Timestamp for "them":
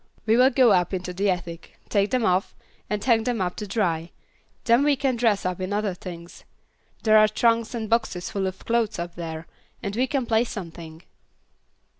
2.09-2.25, 3.23-3.39